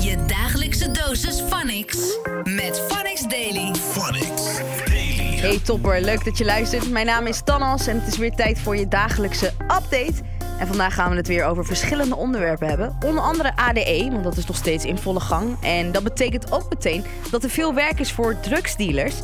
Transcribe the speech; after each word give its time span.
Je 0.00 0.24
dagelijkse 0.26 0.90
dosis 0.90 1.40
Phonics 1.40 2.18
met 2.44 2.82
Phonics 2.88 3.22
Daily. 3.28 3.74
Phonics 3.74 4.58
Daily. 4.84 5.38
Hey 5.38 5.60
topper, 5.64 6.00
leuk 6.00 6.24
dat 6.24 6.38
je 6.38 6.44
luistert. 6.44 6.90
Mijn 6.90 7.06
naam 7.06 7.26
is 7.26 7.40
Tanas 7.44 7.86
en 7.86 8.00
het 8.00 8.08
is 8.08 8.16
weer 8.16 8.34
tijd 8.34 8.58
voor 8.60 8.76
je 8.76 8.88
dagelijkse 8.88 9.52
update. 9.60 10.22
En 10.58 10.66
vandaag 10.66 10.94
gaan 10.94 11.10
we 11.10 11.16
het 11.16 11.26
weer 11.26 11.44
over 11.44 11.64
verschillende 11.64 12.16
onderwerpen 12.16 12.68
hebben. 12.68 12.96
Onder 13.06 13.22
andere 13.22 13.56
ADE, 13.56 14.08
want 14.10 14.24
dat 14.24 14.36
is 14.36 14.46
nog 14.46 14.56
steeds 14.56 14.84
in 14.84 14.98
volle 14.98 15.20
gang. 15.20 15.56
En 15.62 15.92
dat 15.92 16.02
betekent 16.02 16.52
ook 16.52 16.68
meteen 16.68 17.04
dat 17.30 17.44
er 17.44 17.50
veel 17.50 17.74
werk 17.74 18.00
is 18.00 18.12
voor 18.12 18.40
drugsdealers. 18.40 19.14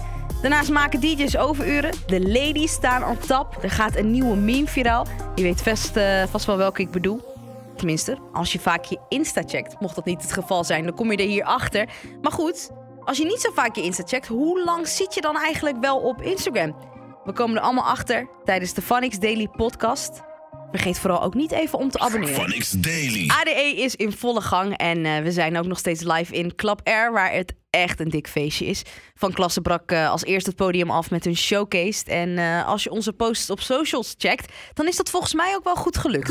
Daarnaast 0.41 0.71
maken 0.71 1.01
DJ's 1.01 1.37
overuren. 1.37 1.91
De 2.07 2.21
ladies 2.21 2.73
staan 2.73 3.05
op 3.05 3.23
tap. 3.23 3.59
Er 3.63 3.71
gaat 3.71 3.97
een 3.97 4.11
nieuwe 4.11 4.37
meme 4.37 4.67
viraal. 4.67 5.07
Je 5.35 5.43
weet 5.43 5.63
vast, 5.63 5.97
eh, 5.97 6.23
vast 6.31 6.47
wel 6.47 6.57
welke 6.57 6.83
ik 6.83 6.91
bedoel. 6.91 7.34
Tenminste, 7.77 8.19
als 8.33 8.53
je 8.53 8.59
vaak 8.59 8.85
je 8.85 8.99
Insta 9.09 9.43
checkt. 9.47 9.81
Mocht 9.81 9.95
dat 9.95 10.05
niet 10.05 10.23
het 10.23 10.33
geval 10.33 10.65
zijn, 10.65 10.85
dan 10.85 10.95
kom 10.95 11.11
je 11.11 11.17
er 11.17 11.29
hier 11.29 11.45
achter. 11.45 11.89
Maar 12.23 12.33
goed, 12.33 12.71
als 13.05 13.19
je 13.19 13.25
niet 13.25 13.41
zo 13.41 13.51
vaak 13.53 13.77
je 13.77 13.83
Insta 13.83 14.03
checkt, 14.07 14.27
hoe 14.27 14.65
lang 14.65 14.89
zit 14.89 15.15
je 15.15 15.21
dan 15.21 15.37
eigenlijk 15.37 15.77
wel 15.81 15.99
op 15.99 16.23
Instagram? 16.23 16.77
We 17.25 17.33
komen 17.33 17.57
er 17.57 17.63
allemaal 17.63 17.85
achter 17.89 18.29
tijdens 18.45 18.75
de 18.75 18.83
Phonics 18.83 19.19
Daily 19.19 19.49
podcast. 19.49 20.23
Vergeet 20.71 20.99
vooral 20.99 21.23
ook 21.23 21.35
niet 21.35 21.53
even 21.53 21.79
om 21.79 21.91
te 21.91 21.99
abonneren. 21.99 22.35
Phonics 22.35 22.71
Daily. 22.71 23.31
ADE 23.41 23.75
is 23.77 23.95
in 23.95 24.13
volle 24.13 24.41
gang 24.41 24.77
en 24.77 25.05
eh, 25.05 25.23
we 25.23 25.33
zijn 25.33 25.59
ook 25.59 25.67
nog 25.67 25.79
steeds 25.79 26.03
live 26.03 26.35
in 26.35 26.55
Club 26.55 26.81
Air, 26.85 27.13
waar 27.13 27.33
het 27.33 27.55
echt 27.75 28.01
een 28.01 28.09
dik 28.09 28.29
feestje 28.29 28.67
is. 28.67 28.83
Van 29.15 29.33
Klasse 29.33 29.61
brak 29.61 29.91
eh, 29.91 30.11
als 30.11 30.25
eerste 30.25 30.49
het 30.49 30.59
podium 30.59 30.91
af 30.91 31.11
met 31.11 31.25
hun 31.25 31.37
showcase. 31.37 32.05
En 32.05 32.39
eh, 32.39 32.67
als 32.67 32.83
je 32.83 32.91
onze 32.91 33.13
posts 33.13 33.51
op 33.51 33.61
socials 33.61 34.15
checkt, 34.19 34.53
dan 34.75 34.87
is 34.87 34.97
dat 34.97 35.11
volgens 35.11 35.35
mij 35.35 35.55
ook 35.55 35.65
wel 35.65 35.77
goed 35.77 35.99
gelukt. 35.99 36.29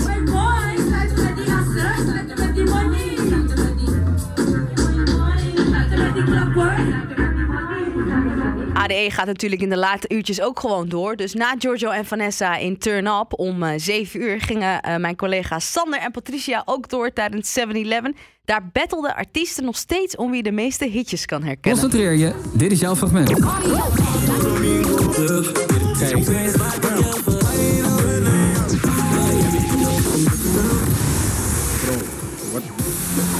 ADE 8.74 9.08
gaat 9.12 9.26
natuurlijk 9.26 9.62
in 9.62 9.70
de 9.70 9.78
late 9.78 10.08
uurtjes 10.14 10.42
ook 10.42 10.60
gewoon 10.60 10.90
door. 10.90 11.16
Dus 11.16 11.34
na 11.34 11.56
Giorgio 11.58 11.90
en 11.90 12.06
Vanessa 12.06 12.58
in 12.58 12.78
Turn 12.78 13.08
Up 13.08 13.40
om 13.40 13.64
eh, 13.64 13.74
7 13.78 14.22
uur 14.22 14.42
gingen 14.42 14.82
eh, 14.82 14.96
mijn 14.96 15.16
collega's 15.16 15.72
Sander 15.72 16.00
en 16.00 16.12
Patricia 16.12 16.62
ook 16.66 16.90
door 16.90 17.14
tijdens 17.14 17.60
7-Eleven. 17.60 18.16
Daar 18.46 18.70
bettelden 18.74 19.16
artiesten 19.16 19.64
nog 19.64 19.78
steeds 19.78 20.16
om 20.16 20.32
wie 20.32 20.44
de 20.44 20.52
meeste 20.52 20.86
hitjes 20.86 21.26
kan 21.26 21.44
herkennen. 21.44 21.82
Concentreer 21.82 22.14
je, 22.14 22.34
dit 22.54 22.72
is 22.72 22.80
jouw 22.80 22.96
fragment. 22.96 23.30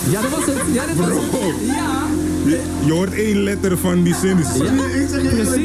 Ja, 0.10 0.22
dat 0.22 0.32
was 0.32 0.46
het. 0.46 0.74
Ja, 0.74 0.86
dat 0.86 0.96
was 0.96 1.08
het. 1.08 1.66
Ja. 1.66 2.33
Je 2.86 2.92
hoort 2.92 3.14
één 3.14 3.44
letter 3.44 3.78
van 3.78 4.04
die 4.04 4.16
zin. 4.16 4.38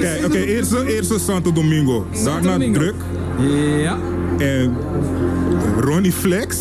Kijk, 0.00 0.24
oké, 0.24 0.38
eerst, 0.38 0.72
eerst 0.72 1.12
Santo 1.20 1.52
Domingo. 1.52 2.06
Daarna 2.24 2.52
Domingo. 2.52 2.78
Druk. 2.78 2.94
Ja. 3.82 3.98
En 4.38 4.76
Ronnie 5.80 6.12
Flex. 6.12 6.56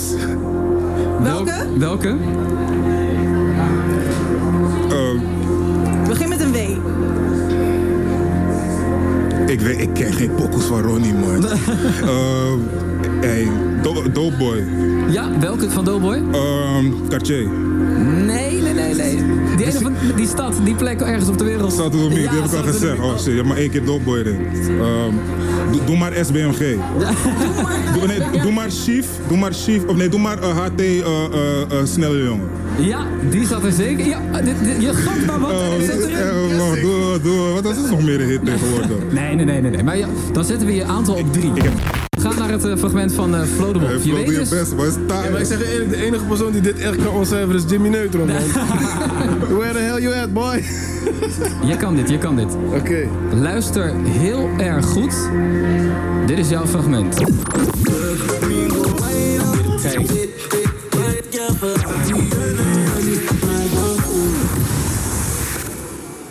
Welke? 1.23 1.53
Welke? 1.78 2.16
Eh, 4.89 5.22
Begin 6.08 6.30
met 6.30 6.39
een 6.41 6.52
W. 6.52 6.56
ik, 9.50 9.59
weet, 9.59 9.80
ik 9.81 9.89
ken 9.94 10.14
geen 10.14 10.36
pokkels 10.36 10.64
van 10.64 10.81
Ronnie, 10.81 11.14
man. 11.14 11.45
Eh, 12.02 12.53
hey, 13.22 13.47
Do- 13.81 14.12
Doughboy. 14.12 14.64
Ja, 15.09 15.30
welke 15.39 15.69
van 15.69 15.86
Doughboy? 15.86 16.22
Ehm 16.31 16.86
Cartier. 17.09 17.47
Nee, 18.25 18.62
nee, 18.62 18.73
nee, 18.73 18.94
nee. 18.94 19.23
Die, 19.71 19.81
van, 19.81 19.93
die 20.15 20.27
stad, 20.27 20.53
die 20.63 20.75
plek 20.75 21.01
ergens 21.01 21.29
op 21.29 21.37
de 21.37 21.43
wereld. 21.43 21.73
Santo 21.73 21.97
Domingo, 21.97 22.29
die 22.31 22.41
heb 22.41 22.51
ik 22.51 22.57
al 22.57 22.63
gezegd. 22.63 22.99
Oh 22.99 23.15
shit, 23.17 23.25
je 23.25 23.31
hebt 23.31 23.47
maar 23.47 23.57
één 23.57 23.69
keer 23.69 23.85
Doughboy 23.85 24.17
erin. 24.17 24.39
Ehm, 24.53 25.13
doe, 25.72 25.81
doe 25.85 25.97
maar 25.97 26.11
SBMG. 26.25 26.57
doe, 27.94 28.07
nee, 28.07 28.41
doe 28.41 28.51
maar 28.51 28.69
Chief. 28.69 29.07
Doe 29.27 29.38
maar 29.38 29.53
Chief. 29.53 29.85
Of 29.85 29.95
nee, 29.95 30.09
doe 30.09 30.19
maar 30.19 30.39
eh, 30.39 30.57
HT 30.57 30.79
eh, 30.81 30.97
eh, 31.00 31.61
eh, 31.61 31.85
Snelle 31.85 32.23
Jongen. 32.23 32.47
Ja, 32.79 33.06
die 33.29 33.45
zat 33.47 33.63
er 33.63 33.72
zeker. 33.72 34.06
Ja, 34.07 34.19
dit, 34.44 34.56
dit- 34.63 34.81
je 34.81 34.94
gaat 34.94 35.25
maar 35.25 35.39
wat. 35.39 35.51
Oh, 35.51 35.73
er 35.73 35.81
zit 35.81 36.07
erin. 36.07 36.81
doe, 36.81 37.19
doe. 37.22 37.61
Wat 37.61 37.75
is 37.77 37.89
nog 37.89 38.01
meer 38.03 38.22
een 38.22 38.27
hit 38.27 38.45
tegenwoordig? 38.45 38.89
Nee, 39.11 39.35
nee, 39.35 39.45
nee, 39.45 39.61
nee. 39.61 39.72
nee. 39.72 39.83
Maar 39.83 39.97
ja, 39.97 40.07
dan 40.33 40.45
zetten 40.45 40.67
we 40.67 40.73
je 40.73 40.83
aantal 40.83 41.16
op 41.16 41.33
drie. 41.33 41.51
Ik 41.56 41.61
heb 41.63 41.73
Ga 42.27 42.39
naar 42.39 42.49
het 42.49 42.65
eh, 42.65 42.77
fragment 42.77 43.13
van 43.13 43.35
eh 43.35 43.41
Flo 43.41 43.73
de 43.73 43.79
Wolf. 43.79 43.91
Hey, 43.91 44.01
Je 44.03 44.13
weet 44.13 44.25
dus... 44.27 44.49
best, 44.49 44.75
maar 44.75 44.88
is 44.88 44.93
Ja, 45.07 45.29
maar 45.31 45.39
ik 45.39 45.45
zeg 45.45 45.57
je 45.57 45.71
eerlijk, 45.71 45.89
de 45.89 45.95
enige 45.95 46.23
persoon 46.23 46.51
die 46.51 46.61
dit 46.61 46.77
echt 46.77 46.95
kan 46.95 47.13
ontcijferen 47.13 47.55
is 47.55 47.63
Jimmy 47.69 47.89
Neutron, 47.89 48.27
man. 48.27 48.35
Where 49.57 49.73
the 49.73 49.79
hell 49.79 50.01
you 50.01 50.15
at, 50.15 50.33
boy? 50.33 50.63
Je 51.65 51.77
kan 51.77 51.95
dit, 51.95 52.09
je 52.09 52.17
kan 52.17 52.35
dit. 52.35 52.57
Oké. 52.73 53.07
Luister 53.33 53.93
heel 54.03 54.49
erg 54.57 54.85
goed. 54.85 55.13
Dit 56.25 56.38
is 56.38 56.49
jouw 56.49 56.65
fragment. 56.65 57.15
Kijk. 57.15 57.29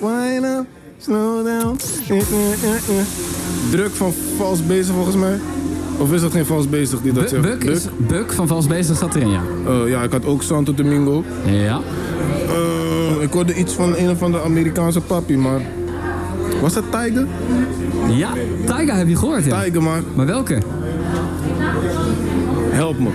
Wine 0.00 0.56
up, 0.58 0.66
slow 0.98 1.44
down. 1.44 1.78
Eh, 2.08 2.16
eh, 2.16 2.52
eh, 2.62 2.98
eh. 2.98 3.06
Druk 3.70 3.90
van 3.90 4.12
vals 4.36 4.66
bezig 4.66 4.94
volgens 4.94 5.16
mij. 5.16 5.38
Of 5.98 6.12
is 6.12 6.20
dat 6.20 6.32
geen 6.32 6.46
vals 6.46 6.68
bezig 6.68 7.00
die 7.00 7.12
dat 7.12 7.22
Bu- 7.22 7.28
zegt? 7.28 7.42
Buk, 7.42 7.64
is, 7.64 7.86
Buk 7.96 8.32
van 8.32 8.46
Vals 8.46 8.66
Bezig 8.66 8.96
zat 8.96 9.14
erin, 9.14 9.30
ja. 9.30 9.40
Eh, 9.66 9.88
ja, 9.88 10.02
ik 10.02 10.12
had 10.12 10.24
ook 10.24 10.42
Santo 10.42 10.74
Domingo. 10.74 11.24
Ja. 11.44 11.80
Eh, 12.48 13.22
ik 13.22 13.32
hoorde 13.32 13.54
iets 13.54 13.72
van 13.74 13.96
een 13.96 14.10
of 14.10 14.22
andere 14.22 14.44
Amerikaanse 14.44 15.00
papi, 15.00 15.36
maar... 15.36 15.60
Was 16.60 16.72
dat 16.74 16.84
Tiger? 16.90 17.26
Ja, 18.08 18.28
Taiga 18.64 18.94
heb 18.96 19.08
je 19.08 19.16
gehoord, 19.16 19.44
ja. 19.44 19.62
Tiger, 19.62 19.82
maar 19.82 20.02
Maar 20.14 20.26
welke? 20.26 20.58
help 22.70 22.98
me. 22.98 23.08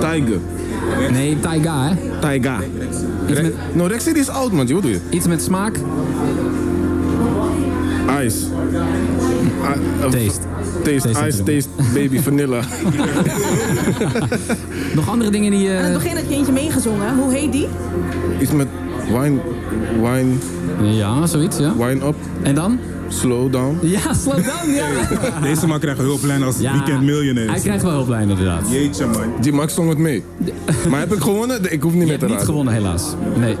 Tiger. 0.00 0.38
Nee, 1.10 1.40
Taiga, 1.40 1.88
hè? 1.88 1.94
Tiger. 2.20 2.64
Iets 3.30 3.40
met, 3.40 3.54
No, 3.72 3.86
Rex 3.86 4.06
is 4.06 4.28
oud, 4.28 4.52
man. 4.52 4.66
Wat 4.72 4.82
doe 4.82 4.90
je? 4.90 4.98
iets 5.10 5.26
met 5.26 5.42
smaak. 5.42 5.78
Ice. 8.24 8.36
Ah, 9.62 9.70
eh, 9.70 10.10
Taste. 10.10 10.40
Taste, 10.84 11.08
Taste 11.10 11.28
ice, 11.28 11.42
taste, 11.42 11.68
baby, 11.94 12.20
vanilla. 12.20 12.60
Nog 14.94 15.08
andere 15.08 15.30
dingen 15.30 15.50
die... 15.50 15.68
Aan 15.70 15.76
het 15.76 15.86
eh 15.86 15.92
begin 15.92 16.16
had 16.16 16.24
je 16.28 16.34
eentje 16.34 16.52
meegezongen. 16.52 17.16
Hoe 17.16 17.32
heet 17.32 17.52
die? 17.52 17.68
Iets 18.40 18.52
met 18.52 18.66
wine, 19.08 19.38
wine, 20.02 20.32
ja, 20.96 21.26
zoiets, 21.26 21.58
ja. 21.58 21.76
wine 21.76 22.06
up, 22.06 22.14
En 22.42 22.54
dan? 22.54 22.78
slow 23.08 23.52
down. 23.52 23.78
Ja, 23.82 24.14
slow 24.14 24.44
down, 24.44 24.70
ja. 24.70 24.86
Deze 25.48 25.66
man 25.66 25.80
krijgt 25.80 25.98
een 25.98 26.04
hulplijn 26.04 26.42
als 26.42 26.58
ja. 26.58 26.72
weekend 26.72 27.02
miljonair. 27.02 27.50
Hij 27.50 27.60
krijgt 27.60 27.82
wel 27.82 27.92
hulplijn, 27.92 28.28
inderdaad. 28.30 28.70
Jeetje 28.70 29.06
man. 29.06 29.32
Die 29.40 29.52
Max 29.52 29.74
zong 29.74 29.88
het 29.88 29.98
mee. 29.98 30.22
Maar 30.90 31.00
heb 31.00 31.12
ik 31.12 31.20
gewonnen? 31.20 31.72
Ik 31.72 31.82
hoef 31.82 31.92
niet 31.92 32.00
Je 32.00 32.06
meer 32.06 32.08
hebt 32.08 32.20
te 32.20 32.24
niet 32.24 32.34
raden. 32.34 32.46
gewonnen, 32.46 32.74
helaas. 32.74 33.02
Nee. 33.38 33.56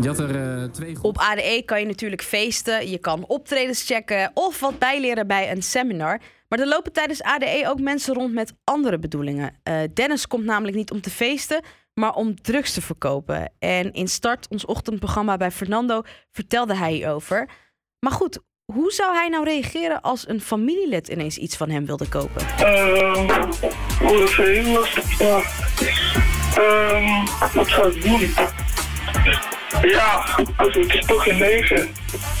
Je 0.00 0.08
had 0.08 0.18
er 0.18 0.60
eh, 0.60 0.64
twee. 0.64 0.96
Op 1.02 1.18
ADE 1.18 1.62
kan 1.64 1.80
je 1.80 1.86
natuurlijk 1.86 2.22
feesten, 2.22 2.90
je 2.90 2.98
kan 2.98 3.24
optredens 3.26 3.84
checken 3.84 4.30
of 4.34 4.60
wat 4.60 4.78
bijleren 4.78 5.26
bij 5.26 5.50
een 5.50 5.62
seminar. 5.62 6.20
Maar 6.48 6.58
er 6.58 6.66
lopen 6.66 6.92
tijdens 6.92 7.22
ADE 7.22 7.64
ook 7.66 7.80
mensen 7.80 8.14
rond 8.14 8.32
met 8.32 8.52
andere 8.64 8.98
bedoelingen. 8.98 9.56
Eh, 9.62 9.74
Dennis 9.94 10.26
komt 10.26 10.44
namelijk 10.44 10.76
niet 10.76 10.90
om 10.90 11.00
te 11.00 11.10
feesten, 11.10 11.62
maar 11.94 12.14
om 12.14 12.42
drugs 12.42 12.72
te 12.72 12.82
verkopen. 12.82 13.52
En 13.58 13.92
in 13.92 14.08
Start, 14.08 14.48
ons 14.48 14.64
ochtendprogramma 14.64 15.36
bij 15.36 15.50
Fernando, 15.50 16.02
vertelde 16.30 16.76
hij 16.76 16.92
hierover. 16.92 17.48
Maar 17.98 18.12
goed, 18.12 18.38
hoe 18.72 18.92
zou 18.92 19.14
hij 19.14 19.28
nou 19.28 19.44
reageren 19.44 20.00
als 20.00 20.28
een 20.28 20.40
familielid 20.40 21.08
ineens 21.08 21.36
iets 21.36 21.56
van 21.56 21.70
hem 21.70 21.86
wilde 21.86 22.08
kopen? 22.08 22.46
Ehm, 22.58 23.50
heel 23.98 24.72
lastig. 24.72 25.18
Ja. 25.18 25.42
Ehm, 26.54 27.26
wat 27.54 27.68
zou 27.68 27.96
ik 27.96 28.02
doen? 28.02 28.30
Ja, 29.82 30.24
het 30.56 30.76
is 30.76 31.04
toch 31.06 31.22
geen 31.22 31.38
leven. 31.38 31.88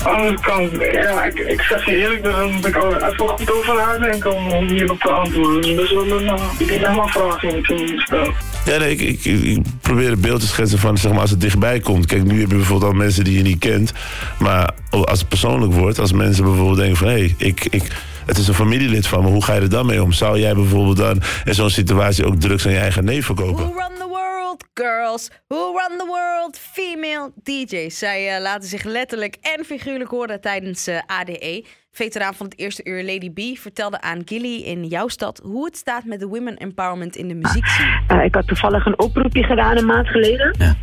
Aan 0.04 0.12
de 0.12 0.18
andere 0.18 0.40
kant, 0.40 0.70
ja, 0.92 1.24
ik, 1.24 1.38
ik 1.38 1.60
zeg 1.60 1.86
je 1.86 1.96
eerlijk, 1.96 2.22
daar 2.22 2.48
moet 2.48 2.66
ik 2.66 2.76
al 2.76 2.94
even 2.94 3.28
goed 3.28 3.52
over 3.52 3.74
nadenken 3.74 4.34
om, 4.34 4.52
om 4.52 4.68
hierop 4.68 5.00
te 5.00 5.10
antwoorden. 5.10 5.62
Dus 5.62 5.74
best 5.74 5.92
wel 5.92 6.10
een 6.10 6.40
dilemma 6.58 7.06
vraag 7.06 7.40
die 7.40 7.56
ik 7.56 7.64
toen 7.64 7.92
stel. 7.96 8.32
Ja, 8.64 8.78
nee, 8.78 8.96
ik, 8.96 9.24
ik, 9.24 9.42
ik 9.42 9.58
probeer 9.80 10.12
een 10.12 10.20
beeld 10.20 10.40
te 10.40 10.46
schetsen 10.46 10.78
van 10.78 10.98
zeg 10.98 11.12
maar, 11.12 11.20
als 11.20 11.30
het 11.30 11.40
dichtbij 11.40 11.80
komt. 11.80 12.06
Kijk, 12.06 12.24
nu 12.24 12.40
heb 12.40 12.50
je 12.50 12.56
bijvoorbeeld 12.56 12.92
al 12.92 12.98
mensen 12.98 13.24
die 13.24 13.36
je 13.36 13.42
niet 13.42 13.58
kent. 13.58 13.92
Maar 14.38 14.70
als 14.90 15.18
het 15.18 15.28
persoonlijk 15.28 15.72
wordt, 15.72 15.98
als 15.98 16.12
mensen 16.12 16.44
bijvoorbeeld 16.44 16.78
denken 16.78 16.96
van... 16.96 17.08
hé, 17.08 17.12
hey, 17.14 17.34
ik, 17.38 17.66
ik, 17.70 17.82
het 18.26 18.38
is 18.38 18.48
een 18.48 18.54
familielid 18.54 19.06
van 19.06 19.22
me, 19.22 19.30
hoe 19.30 19.44
ga 19.44 19.54
je 19.54 19.60
er 19.60 19.70
dan 19.70 19.86
mee 19.86 20.02
om? 20.02 20.12
Zou 20.12 20.38
jij 20.38 20.54
bijvoorbeeld 20.54 20.96
dan 20.96 21.22
in 21.44 21.54
zo'n 21.54 21.70
situatie 21.70 22.24
ook 22.24 22.40
drugs 22.40 22.66
aan 22.66 22.72
je 22.72 22.78
eigen 22.78 23.04
neef 23.04 23.26
verkopen? 23.26 23.64
Who 23.64 23.74
run 23.78 23.98
the 23.98 24.08
world? 24.08 24.60
Girls 24.74 25.30
who 25.48 25.72
run 25.72 25.98
the 25.98 26.06
world, 26.06 26.58
female 26.58 27.32
DJ's. 27.42 27.98
Zij 27.98 28.34
eh, 28.34 28.42
laten 28.42 28.68
zich 28.68 28.84
letterlijk 28.84 29.36
en 29.40 29.64
figuurlijk 29.64 30.10
horen 30.10 30.40
tijdens 30.40 30.86
eh, 30.86 30.98
ADE. 31.06 31.64
Veteraan 31.90 32.34
van 32.34 32.46
het 32.46 32.58
eerste 32.58 32.84
uur 32.84 33.04
Lady 33.04 33.30
B 33.30 33.58
vertelde 33.58 34.00
aan 34.00 34.22
Gilly 34.24 34.62
in 34.62 34.84
jouw 34.84 35.08
stad 35.08 35.40
hoe 35.44 35.64
het 35.64 35.76
staat 35.76 36.04
met 36.04 36.20
de 36.20 36.26
women 36.26 36.56
empowerment 36.56 37.16
in 37.16 37.28
de 37.28 37.34
muziekscene. 37.34 38.00
Uh, 38.08 38.24
ik 38.24 38.34
had 38.34 38.46
toevallig 38.46 38.86
een 38.86 38.98
oproepje 38.98 39.42
gedaan 39.42 39.76
een 39.76 39.86
maand 39.86 40.08
geleden. 40.08 40.54
Ja. 40.58 40.74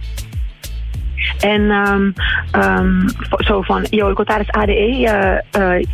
En 1.40 1.62
um, 1.62 2.14
um, 2.56 3.06
zo 3.38 3.62
van, 3.62 3.86
yo, 3.90 4.10
ik 4.10 4.16
wil 4.16 4.26
tijdens 4.26 4.52
ADE 4.52 5.44
uh, 5.54 5.62
uh, 5.62 5.86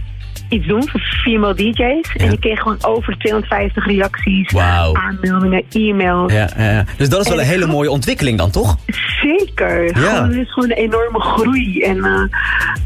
iets 0.50 0.68
doen 0.68 0.89
voor 0.89 1.00
female 1.00 1.56
DJ's. 1.56 2.13
Ja. 2.13 2.25
En 2.25 2.31
ik 2.31 2.39
kreeg 2.39 2.59
gewoon 2.59 2.77
over 2.81 3.18
250 3.18 3.86
reacties, 3.86 4.51
wow. 4.51 4.97
aanmeldingen, 4.97 5.63
e-mails. 5.71 6.33
Ja, 6.33 6.50
ja, 6.57 6.71
ja, 6.71 6.86
Dus 6.97 7.09
dat 7.09 7.21
is 7.21 7.30
wel 7.30 7.39
een 7.39 7.45
hele 7.45 7.65
mooie 7.65 7.89
ontwikkeling 7.89 8.38
dan, 8.38 8.51
toch? 8.51 8.77
Zeker. 9.21 9.83
Ja. 9.86 9.92
Gewoon, 9.92 10.30
het 10.30 10.38
is 10.38 10.53
gewoon 10.53 10.69
een 10.69 10.77
enorme 10.77 11.19
groei. 11.19 11.81
En 11.81 11.97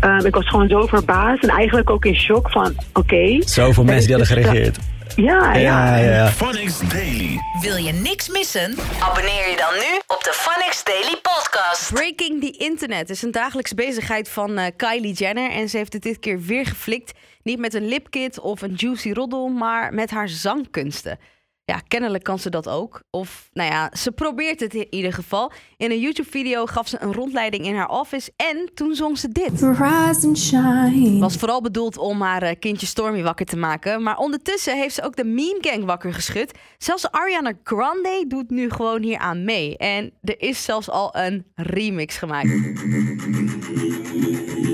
uh, 0.04 0.26
ik 0.26 0.36
was 0.36 0.48
gewoon 0.48 0.68
zo 0.68 0.86
verbaasd 0.86 1.44
en 1.44 1.50
eigenlijk 1.50 1.90
ook 1.90 2.06
in 2.06 2.16
shock 2.16 2.50
van, 2.50 2.74
oké. 2.94 3.00
Okay, 3.00 3.42
Zoveel 3.46 3.84
mensen 3.84 4.08
die 4.08 4.16
hadden 4.16 4.36
gereageerd. 4.36 4.80
Ja, 5.16 5.54
ja, 5.54 5.96
ja. 5.96 6.14
ja. 6.14 6.28
Phonics 6.28 6.80
Daily. 6.80 7.40
Wil 7.62 7.76
je 7.76 7.92
niks 7.92 8.30
missen? 8.30 8.76
Abonneer 9.00 9.50
je 9.50 9.56
dan 9.58 9.74
nu 9.74 10.00
op 10.08 10.24
de 10.24 10.34
Phonics 10.34 10.84
Daily 10.84 11.16
podcast. 11.22 11.94
Breaking 11.94 12.42
the 12.42 12.52
Internet 12.58 13.10
is 13.10 13.22
een 13.22 13.32
dagelijkse 13.32 13.76
bezigheid 13.76 14.30
van 14.30 14.60
uh, 14.60 14.66
Kylie 14.76 15.14
Jenner. 15.14 15.52
En 15.52 15.70
ze 15.70 15.78
heeft 15.78 15.94
het 15.94 16.02
dit 16.02 16.20
keer 16.20 16.42
weer 16.42 16.66
geflikt. 16.66 17.12
Niet 17.50 17.60
met 17.60 17.74
een 17.74 17.88
lipkit 17.88 18.40
of 18.40 18.62
een 18.62 18.74
juicy 18.74 19.12
roddel, 19.12 19.48
maar 19.48 19.94
met 19.94 20.10
haar 20.10 20.30
zangkunsten. 20.30 21.20
Ja, 21.66 21.82
kennelijk 21.88 22.24
kan 22.24 22.40
ze 22.40 22.50
dat 22.50 22.70
ook. 22.70 23.02
Of, 23.10 23.50
nou 23.54 23.72
ja, 23.72 23.92
ze 23.94 24.12
probeert 24.12 24.60
het 24.60 24.74
in 24.74 24.88
ieder 24.90 25.14
geval. 25.14 25.52
In 25.78 25.92
een 25.92 26.00
YouTube-video 26.00 26.66
gaf 26.66 26.88
ze 26.88 26.98
een 27.00 27.14
rondleiding 27.14 27.66
in 27.66 27.76
haar 27.76 27.90
office 27.90 28.32
en 28.36 28.70
toen 28.74 28.96
zong 28.96 29.18
ze 29.18 29.30
dit. 29.30 29.62
Rise 29.62 30.28
and 30.28 30.38
shine. 30.38 31.20
Was 31.20 31.36
vooral 31.36 31.62
bedoeld 31.62 31.98
om 31.98 32.22
haar 32.22 32.44
uh, 32.44 32.50
kindje 32.60 32.88
Stormy 32.88 33.24
wakker 33.24 33.46
te 33.46 33.58
maken. 33.58 34.04
Maar 34.04 34.18
ondertussen 34.18 34.78
heeft 34.78 34.96
ze 34.96 35.04
ook 35.04 35.16
de 35.16 35.26
Meme 35.26 35.58
Gang 35.62 35.86
wakker 35.86 36.14
geschud. 36.14 36.52
Zelfs 36.78 37.12
Ariana 37.12 37.54
Grande 37.64 38.26
doet 38.28 38.50
nu 38.50 38.70
gewoon 38.70 39.04
hier 39.04 39.18
aan 39.18 39.44
mee. 39.44 39.78
En 39.78 40.12
er 40.22 40.42
is 40.42 40.64
zelfs 40.64 40.90
al 40.90 41.16
een 41.16 41.46
remix 41.56 42.18
gemaakt. 42.18 42.50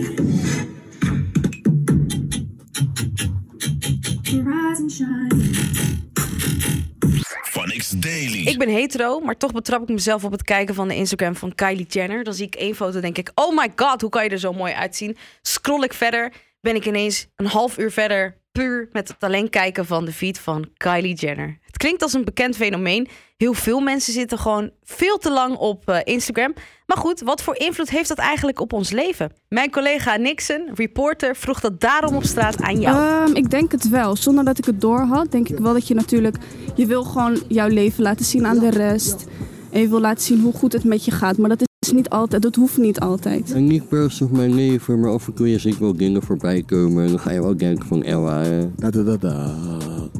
Daily. 8.05 8.47
Ik 8.47 8.57
ben 8.57 8.69
hetero, 8.69 9.19
maar 9.19 9.37
toch 9.37 9.51
betrap 9.51 9.81
ik 9.81 9.89
mezelf 9.89 10.23
op 10.23 10.31
het 10.31 10.43
kijken 10.43 10.75
van 10.75 10.87
de 10.87 10.95
Instagram 10.95 11.35
van 11.35 11.55
Kylie 11.55 11.85
Jenner. 11.85 12.23
Dan 12.23 12.33
zie 12.33 12.45
ik 12.45 12.55
één 12.55 12.75
foto 12.75 12.95
en 12.95 13.01
denk 13.01 13.17
ik, 13.17 13.31
oh 13.35 13.57
my 13.57 13.71
god, 13.75 14.01
hoe 14.01 14.09
kan 14.09 14.23
je 14.23 14.29
er 14.29 14.39
zo 14.39 14.53
mooi 14.53 14.73
uitzien? 14.73 15.17
Scroll 15.41 15.83
ik 15.83 15.93
verder, 15.93 16.33
ben 16.61 16.75
ik 16.75 16.85
ineens 16.85 17.27
een 17.35 17.45
half 17.45 17.77
uur 17.77 17.91
verder 17.91 18.37
puur 18.51 18.89
met 18.91 19.07
het 19.07 19.17
alleen 19.19 19.49
kijken 19.49 19.85
van 19.85 20.05
de 20.05 20.11
feed 20.11 20.39
van 20.39 20.69
Kylie 20.77 21.15
Jenner. 21.15 21.59
Het 21.75 21.83
klinkt 21.83 22.03
als 22.03 22.13
een 22.13 22.25
bekend 22.25 22.55
fenomeen. 22.55 23.07
Heel 23.37 23.53
veel 23.53 23.79
mensen 23.79 24.13
zitten 24.13 24.37
gewoon 24.37 24.71
veel 24.83 25.17
te 25.17 25.31
lang 25.31 25.55
op 25.57 25.89
uh, 25.89 25.97
Instagram. 26.03 26.53
Maar 26.85 26.97
goed, 26.97 27.21
wat 27.21 27.41
voor 27.41 27.57
invloed 27.57 27.89
heeft 27.89 28.07
dat 28.07 28.17
eigenlijk 28.17 28.59
op 28.59 28.73
ons 28.73 28.91
leven? 28.91 29.31
Mijn 29.49 29.71
collega 29.71 30.15
Nixon, 30.15 30.69
reporter, 30.73 31.35
vroeg 31.35 31.59
dat 31.59 31.81
daarom 31.81 32.15
op 32.15 32.23
straat 32.23 32.61
aan 32.61 32.79
jou. 32.79 33.29
Um, 33.29 33.35
ik 33.35 33.49
denk 33.49 33.71
het 33.71 33.89
wel. 33.89 34.15
Zonder 34.15 34.45
dat 34.45 34.57
ik 34.57 34.65
het 34.65 34.81
door 34.81 34.99
had, 34.99 35.31
denk 35.31 35.49
ik 35.49 35.57
wel 35.57 35.73
dat 35.73 35.87
je 35.87 35.93
natuurlijk... 35.93 36.37
Je 36.75 36.85
wil 36.85 37.03
gewoon 37.03 37.41
jouw 37.47 37.67
leven 37.67 38.03
laten 38.03 38.25
zien 38.25 38.45
aan 38.45 38.59
de 38.59 38.69
rest. 38.69 39.25
En 39.71 39.81
je 39.81 39.89
wil 39.89 40.01
laten 40.01 40.23
zien 40.23 40.41
hoe 40.41 40.53
goed 40.53 40.73
het 40.73 40.83
met 40.83 41.05
je 41.05 41.11
gaat. 41.11 41.37
Maar 41.37 41.49
dat 41.49 41.61
is 41.79 41.91
niet 41.91 42.09
altijd, 42.09 42.41
dat 42.41 42.55
hoeft 42.55 42.77
niet 42.77 42.99
altijd. 42.99 43.53
En 43.53 43.65
niet 43.65 43.87
per 43.87 44.11
se 44.11 44.27
mijn 44.31 44.55
leven, 44.55 44.99
maar 44.99 45.11
af 45.11 45.27
en 45.27 45.33
toe 45.33 45.59
zie 45.59 45.71
ik 45.71 45.79
wel 45.79 45.95
dingen 45.95 46.21
voorbij 46.21 46.63
komen. 46.63 47.03
En 47.03 47.09
dan 47.09 47.19
ga 47.19 47.31
je 47.31 47.41
wel 47.41 47.57
denken 47.57 47.85
van 47.85 48.03
Ella, 48.03 48.43
da 48.75 48.89
da 48.89 49.17
da 49.17 49.55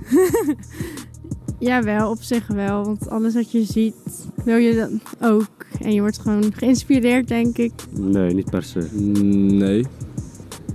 da. 1.60 1.66
Ja, 1.66 1.84
wel, 1.84 2.10
op 2.10 2.22
zich 2.22 2.48
wel. 2.48 2.84
Want 2.86 3.10
alles 3.10 3.34
wat 3.34 3.52
je 3.52 3.64
ziet, 3.64 3.96
wil 4.44 4.58
je 4.58 4.76
dan 4.76 5.02
ook. 5.32 5.48
En 5.82 5.94
je 5.94 6.00
wordt 6.00 6.20
gewoon 6.20 6.54
geïnspireerd, 6.54 7.28
denk 7.28 7.58
ik. 7.58 7.72
Nee, 7.92 8.34
niet 8.34 8.50
per 8.50 8.64
se. 8.64 8.90
Nee. 8.94 9.86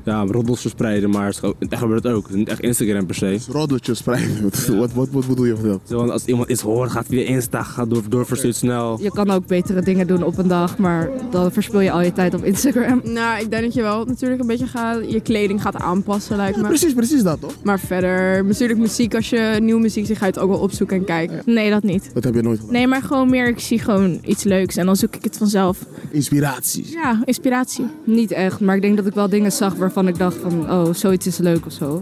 Ja, 0.05 0.25
roddels 0.25 0.61
verspreiden, 0.61 1.11
maar 1.11 1.27
het 1.27 1.43
echt 1.69 1.81
gebeurt 1.81 2.03
het 2.05 2.13
ook. 2.13 2.23
Het 2.23 2.31
is 2.33 2.37
niet 2.37 2.49
echt 2.49 2.61
Instagram 2.61 3.07
per 3.07 3.15
se. 3.15 3.39
Roddeltjes 3.49 3.99
spreiden? 3.99 4.43
Wat, 4.43 4.67
wat, 4.67 4.93
wat, 4.93 5.09
wat 5.11 5.27
bedoel 5.27 5.45
je 5.45 5.57
van 5.57 5.69
dat? 5.69 5.81
Zo, 5.89 6.09
als 6.09 6.25
iemand 6.25 6.49
iets 6.49 6.63
hoort, 6.63 6.91
gaat 6.91 7.07
via 7.09 7.25
Insta, 7.25 7.63
gaat 7.63 7.91
door, 7.91 8.03
doorverstuurt 8.09 8.57
snel. 8.57 8.99
Je 9.01 9.11
kan 9.11 9.31
ook 9.31 9.47
betere 9.47 9.83
dingen 9.83 10.07
doen 10.07 10.23
op 10.23 10.39
een 10.39 10.49
dag, 10.49 10.79
maar 10.79 11.11
dan 11.31 11.53
verspil 11.53 11.81
je 11.81 11.91
al 11.91 12.01
je 12.01 12.13
tijd 12.13 12.35
op 12.35 12.45
Instagram. 12.45 13.01
Nou, 13.05 13.41
ik 13.41 13.51
denk 13.51 13.63
dat 13.63 13.75
je 13.75 13.83
wel 13.83 14.05
natuurlijk 14.05 14.41
een 14.41 14.47
beetje 14.47 14.67
gaat, 14.67 15.13
je 15.13 15.21
kleding 15.21 15.63
gaat 15.63 15.77
aanpassen, 15.77 16.37
lijkt 16.37 16.57
me. 16.57 16.67
Precies, 16.67 16.95
precies 16.95 17.23
dat 17.23 17.41
toch? 17.41 17.55
Maar 17.63 17.81
verder, 17.81 18.45
natuurlijk 18.45 18.79
muziek, 18.81 19.15
als 19.15 19.31
je 19.31 19.59
nieuwe 19.63 19.81
muziek 19.81 20.07
ziet, 20.07 20.19
ga 20.19 20.25
je 20.25 20.33
het 20.33 20.41
ook 20.41 20.51
wel 20.51 20.59
opzoeken 20.59 20.97
en 20.97 21.05
kijken. 21.05 21.37
Ja. 21.37 21.53
Nee, 21.53 21.71
dat 21.71 21.83
niet. 21.83 22.11
Dat 22.15 22.25
heb 22.25 22.35
je 22.35 22.43
nooit 22.43 22.59
gedaan? 22.59 22.75
Nee, 22.75 22.87
maar 22.87 23.03
gewoon 23.03 23.31
meer, 23.31 23.49
ik 23.49 23.61
zie 23.61 23.79
gewoon 23.79 24.19
iets 24.25 24.45
leuks 24.45 24.77
en 24.77 24.87
dan 24.87 24.97
zoek 24.97 25.17
ik 25.17 25.25
het 25.25 25.37
vanzelf. 25.37 25.79
Inspiraties? 26.11 26.93
Ja, 26.93 27.23
inspiratie. 27.25 27.87
Niet 28.05 28.31
echt, 28.31 28.61
maar 28.61 28.77
ik 28.77 28.83
denk 28.83 28.97
dat 28.97 29.07
ik 29.07 29.15
wel 29.15 29.29
dingen 29.29 29.53
zag 29.53 29.77
waarvan 29.95 30.09
ik 30.13 30.19
dacht 30.19 30.37
van, 30.37 30.71
oh, 30.71 30.95
zoiets 30.95 31.27
is 31.27 31.39
leuk 31.39 31.67
of 31.67 31.73
zo. 31.73 32.01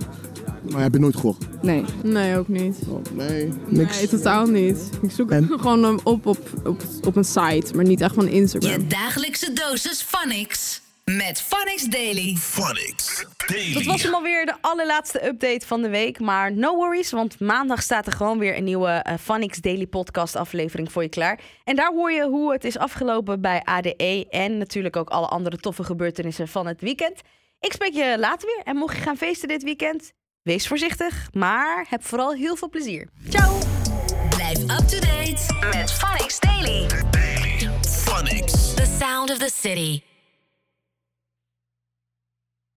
Maar 0.72 0.82
heb 0.82 0.92
je 0.92 0.98
nooit 0.98 1.14
gevolgd? 1.14 1.46
Nee. 1.62 1.84
Nee, 2.02 2.36
ook 2.36 2.48
niet. 2.48 2.76
Oh, 2.88 3.02
nee, 3.12 3.52
niks? 3.66 3.96
Nee, 3.98 4.08
totaal 4.08 4.46
niet. 4.46 4.90
Ik 5.02 5.10
zoek 5.10 5.30
en? 5.30 5.46
gewoon 5.60 6.00
op, 6.04 6.26
op, 6.26 6.38
op, 6.64 6.82
op 7.06 7.16
een 7.16 7.24
site, 7.24 7.74
maar 7.74 7.84
niet 7.84 8.00
echt 8.00 8.14
van 8.14 8.28
Instagram. 8.28 8.70
Je 8.70 8.86
dagelijkse 8.86 9.52
dosis 9.52 10.02
Phonics. 10.02 10.80
Met 11.04 11.42
Phonics 11.42 11.84
Daily. 11.84 12.36
Phonics 12.36 13.26
Daily. 13.46 13.72
Dat 13.72 13.84
was 13.84 14.02
hem 14.02 14.14
alweer 14.14 14.46
de 14.46 14.54
allerlaatste 14.60 15.26
update 15.26 15.66
van 15.66 15.82
de 15.82 15.88
week. 15.88 16.20
Maar 16.20 16.52
no 16.52 16.76
worries, 16.76 17.10
want 17.10 17.40
maandag 17.40 17.82
staat 17.82 18.06
er 18.06 18.12
gewoon 18.12 18.38
weer 18.38 18.56
een 18.56 18.64
nieuwe 18.64 19.04
uh, 19.08 19.14
Phonics 19.20 19.58
Daily 19.58 19.86
podcast 19.86 20.36
aflevering 20.36 20.92
voor 20.92 21.02
je 21.02 21.08
klaar. 21.08 21.40
En 21.64 21.76
daar 21.76 21.92
hoor 21.92 22.12
je 22.12 22.22
hoe 22.22 22.52
het 22.52 22.64
is 22.64 22.78
afgelopen 22.78 23.40
bij 23.40 23.62
ADE 23.64 24.26
en 24.30 24.58
natuurlijk 24.58 24.96
ook 24.96 25.08
alle 25.08 25.26
andere 25.26 25.56
toffe 25.56 25.84
gebeurtenissen 25.84 26.48
van 26.48 26.66
het 26.66 26.80
weekend. 26.80 27.20
Ik 27.60 27.72
spreek 27.72 27.94
je 27.94 28.16
later 28.18 28.48
weer. 28.54 28.64
En 28.64 28.76
mocht 28.76 28.96
je 28.96 29.02
gaan 29.02 29.16
feesten 29.16 29.48
dit 29.48 29.62
weekend, 29.62 30.12
wees 30.42 30.66
voorzichtig. 30.66 31.28
Maar 31.32 31.86
heb 31.88 32.04
vooral 32.04 32.32
heel 32.32 32.56
veel 32.56 32.68
plezier. 32.68 33.08
Ciao! 33.28 33.58
Blijf 34.30 34.58
up 34.58 34.88
to 34.88 34.98
date 34.98 35.68
met 35.76 35.92
Phonics 35.92 36.40
Daily. 36.40 36.86
Daily. 37.10 37.70
Phonics. 37.82 38.74
The 38.74 38.96
sound 39.00 39.30
of 39.30 39.38
the 39.38 39.50
city. 39.50 40.07